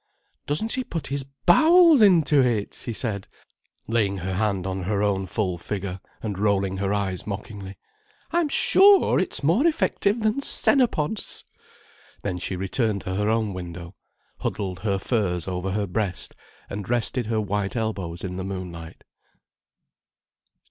[0.47, 3.27] "Doesn't he put his bowels into it—?" she said,
[3.87, 7.77] laying her hand on her own full figure, and rolling her eyes mockingly.
[8.31, 11.45] "I'm sure it's more effective than senna pods."
[12.23, 13.93] Then she returned to her own window,
[14.39, 16.33] huddled her furs over her breast,
[16.67, 19.03] and rested her white elbows in the moonlight.